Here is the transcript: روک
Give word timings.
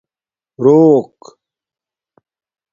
روک 0.57 1.19